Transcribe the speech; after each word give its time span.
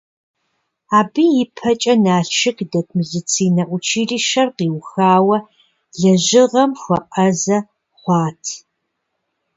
Абы 0.97 1.23
ипэкӀэ 1.41 1.93
Налшык 2.03 2.57
дэт 2.71 2.87
медицинэ 2.97 3.63
училищэр 3.75 4.47
къиухауэ 4.57 5.37
лэжьыгъэм 5.99 6.71
хуэӀэзэ 6.81 7.57
хъуат. 7.99 8.43